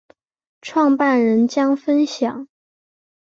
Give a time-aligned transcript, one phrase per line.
[0.63, 2.47] 创办人将分享